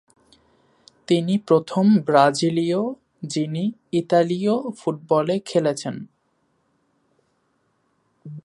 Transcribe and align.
তিনি 1.07 1.37
প্রথম 1.37 1.85
ব্রাজিলীয়, 1.99 2.81
যিনি 3.23 3.63
ইতালীয় 3.91 4.55
ফুটবলে 4.71 5.35
খেলেছেন। 5.39 5.95